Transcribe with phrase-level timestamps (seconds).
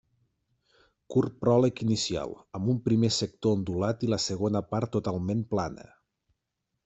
[1.15, 5.89] Curt pròleg inicial, amb un primer sector ondulat i la segona part totalment plana.